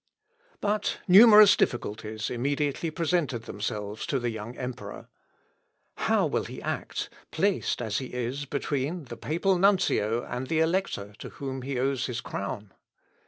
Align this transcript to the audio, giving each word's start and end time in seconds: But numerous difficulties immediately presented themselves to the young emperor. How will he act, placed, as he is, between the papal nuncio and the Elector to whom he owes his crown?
But 0.61 0.97
numerous 1.07 1.55
difficulties 1.55 2.31
immediately 2.31 2.89
presented 2.89 3.43
themselves 3.43 4.07
to 4.07 4.17
the 4.17 4.31
young 4.31 4.57
emperor. 4.57 5.09
How 5.97 6.25
will 6.25 6.45
he 6.45 6.59
act, 6.59 7.07
placed, 7.29 7.83
as 7.83 7.99
he 7.99 8.07
is, 8.07 8.45
between 8.45 9.03
the 9.03 9.17
papal 9.17 9.59
nuncio 9.59 10.23
and 10.23 10.47
the 10.47 10.59
Elector 10.59 11.13
to 11.19 11.29
whom 11.29 11.61
he 11.61 11.77
owes 11.77 12.07
his 12.07 12.19
crown? 12.19 12.73